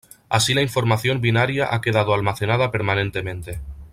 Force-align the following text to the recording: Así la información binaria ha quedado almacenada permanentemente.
Así 0.29 0.55
la 0.55 0.63
información 0.63 1.21
binaria 1.21 1.75
ha 1.75 1.79
quedado 1.79 2.15
almacenada 2.15 2.71
permanentemente. 2.71 3.59